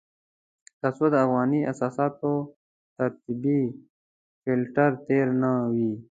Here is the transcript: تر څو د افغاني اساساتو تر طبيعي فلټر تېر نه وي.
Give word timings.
تر 0.81 0.91
څو 0.97 1.05
د 1.13 1.15
افغاني 1.25 1.59
اساساتو 1.71 2.31
تر 2.95 3.09
طبيعي 3.23 3.65
فلټر 4.41 4.91
تېر 5.07 5.27
نه 5.41 5.51
وي. 5.73 5.91